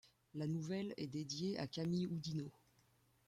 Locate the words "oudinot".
2.07-2.49